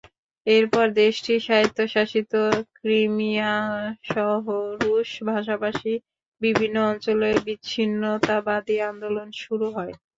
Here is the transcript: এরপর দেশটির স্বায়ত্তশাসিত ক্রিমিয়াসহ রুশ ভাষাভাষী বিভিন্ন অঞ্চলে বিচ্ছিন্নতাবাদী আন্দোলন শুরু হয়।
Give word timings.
এরপর 0.47 0.85
দেশটির 0.99 1.39
স্বায়ত্তশাসিত 1.41 2.33
ক্রিমিয়াসহ 2.77 4.45
রুশ 4.81 5.09
ভাষাভাষী 5.29 5.93
বিভিন্ন 6.41 6.77
অঞ্চলে 6.91 7.29
বিচ্ছিন্নতাবাদী 7.45 8.75
আন্দোলন 8.89 9.27
শুরু 9.41 9.67
হয়। 9.75 9.93